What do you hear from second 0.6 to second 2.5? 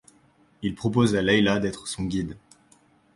Il propose à Leïla d'être son guide.